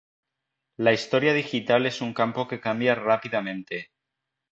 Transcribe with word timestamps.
La 0.77 0.93
historia 0.93 1.31
digital 1.31 1.85
es 1.85 2.01
un 2.01 2.11
campo 2.15 2.47
que 2.47 2.59
cambia 2.59 2.95
rápidamente. 2.95 3.91